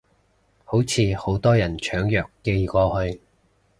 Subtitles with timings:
[0.65, 3.21] 好似好多人搶藥寄過去